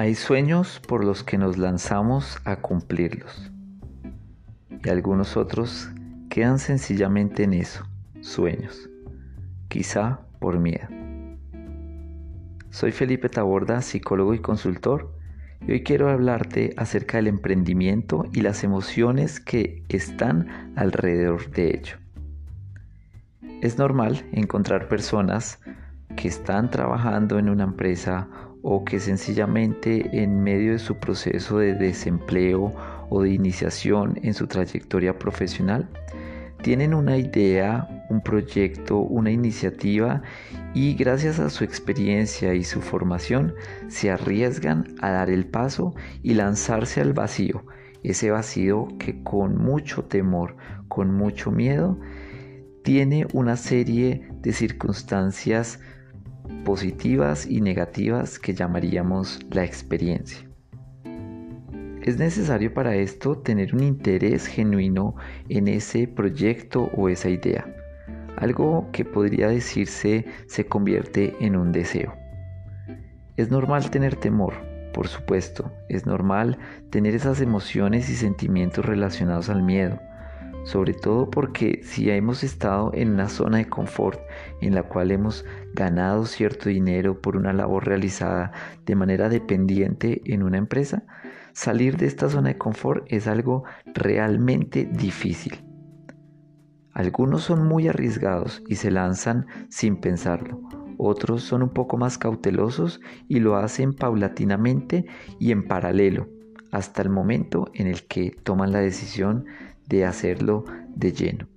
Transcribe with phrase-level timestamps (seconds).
[0.00, 3.52] Hay sueños por los que nos lanzamos a cumplirlos
[4.82, 5.90] y algunos otros
[6.30, 7.84] quedan sencillamente en eso,
[8.22, 8.88] sueños,
[9.68, 10.88] quizá por miedo.
[12.70, 15.14] Soy Felipe Taborda, psicólogo y consultor,
[15.68, 21.96] y hoy quiero hablarte acerca del emprendimiento y las emociones que están alrededor de ello.
[23.60, 25.60] Es normal encontrar personas
[26.16, 28.30] que están trabajando en una empresa
[28.62, 32.72] o que sencillamente en medio de su proceso de desempleo
[33.08, 35.88] o de iniciación en su trayectoria profesional
[36.62, 40.22] tienen una idea, un proyecto, una iniciativa
[40.74, 43.54] y gracias a su experiencia y su formación
[43.88, 47.64] se arriesgan a dar el paso y lanzarse al vacío,
[48.02, 50.56] ese vacío que con mucho temor,
[50.88, 51.98] con mucho miedo,
[52.82, 55.80] tiene una serie de circunstancias
[56.64, 60.48] positivas y negativas que llamaríamos la experiencia.
[62.02, 65.16] Es necesario para esto tener un interés genuino
[65.48, 67.66] en ese proyecto o esa idea.
[68.36, 72.14] Algo que podría decirse se convierte en un deseo.
[73.36, 74.54] Es normal tener temor,
[74.94, 75.70] por supuesto.
[75.88, 76.58] Es normal
[76.90, 80.00] tener esas emociones y sentimientos relacionados al miedo
[80.64, 84.20] sobre todo porque si hemos estado en una zona de confort
[84.60, 85.44] en la cual hemos
[85.74, 88.52] ganado cierto dinero por una labor realizada
[88.86, 91.04] de manera dependiente en una empresa,
[91.52, 95.64] salir de esta zona de confort es algo realmente difícil.
[96.92, 100.60] Algunos son muy arriesgados y se lanzan sin pensarlo.
[100.98, 105.06] Otros son un poco más cautelosos y lo hacen paulatinamente
[105.38, 106.28] y en paralelo,
[106.72, 109.46] hasta el momento en el que toman la decisión
[109.90, 111.48] de hacerlo de lleno.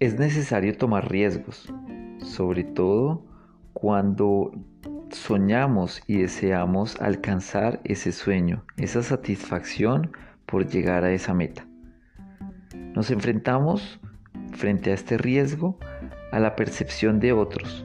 [0.00, 1.72] Es necesario tomar riesgos,
[2.20, 3.26] sobre todo
[3.72, 4.52] cuando
[5.10, 10.12] soñamos y deseamos alcanzar ese sueño, esa satisfacción
[10.46, 11.66] por llegar a esa meta.
[12.94, 14.00] Nos enfrentamos
[14.52, 15.78] frente a este riesgo
[16.30, 17.84] a la percepción de otros,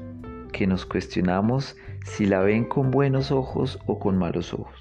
[0.51, 4.79] que nos cuestionamos si la ven con buenos ojos o con malos ojos.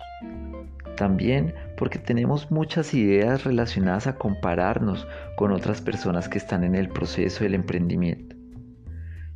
[0.96, 5.04] También porque tenemos muchas ideas relacionadas a compararnos
[5.34, 8.36] con otras personas que están en el proceso del emprendimiento.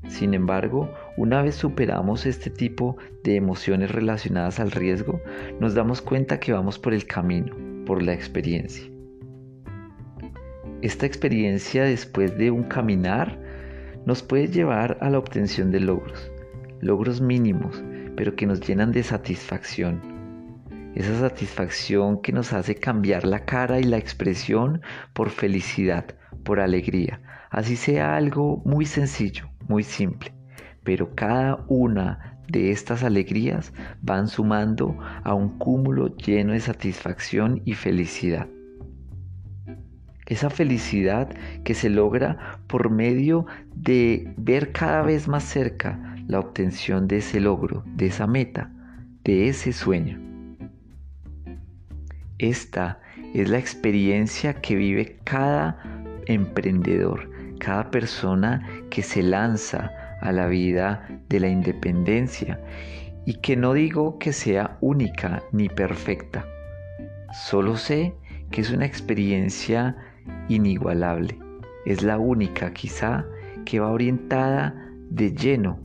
[0.06, 5.20] Sin embargo, una vez superamos este tipo de emociones relacionadas al riesgo,
[5.58, 7.52] nos damos cuenta que vamos por el camino,
[7.84, 8.88] por la experiencia.
[10.82, 13.40] Esta experiencia después de un caminar
[14.04, 16.30] nos puede llevar a la obtención de logros,
[16.80, 17.82] logros mínimos,
[18.14, 20.15] pero que nos llenan de satisfacción
[20.96, 24.80] esa satisfacción que nos hace cambiar la cara y la expresión
[25.12, 26.06] por felicidad,
[26.42, 27.20] por alegría,
[27.50, 30.32] así sea algo muy sencillo, muy simple,
[30.84, 37.74] pero cada una de estas alegrías van sumando a un cúmulo lleno de satisfacción y
[37.74, 38.48] felicidad.
[40.24, 41.28] Esa felicidad
[41.62, 47.38] que se logra por medio de ver cada vez más cerca la obtención de ese
[47.38, 48.72] logro, de esa meta,
[49.24, 50.35] de ese sueño.
[52.38, 53.00] Esta
[53.32, 55.78] es la experiencia que vive cada
[56.26, 62.60] emprendedor, cada persona que se lanza a la vida de la independencia.
[63.24, 66.44] Y que no digo que sea única ni perfecta,
[67.32, 68.14] solo sé
[68.50, 69.96] que es una experiencia
[70.48, 71.38] inigualable,
[71.86, 73.24] es la única quizá
[73.64, 74.74] que va orientada
[75.10, 75.80] de lleno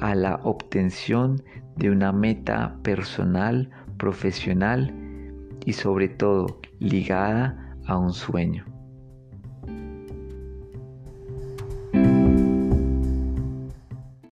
[0.00, 1.42] a la obtención
[1.76, 4.94] de una meta personal, profesional
[5.64, 8.69] y sobre todo ligada a un sueño.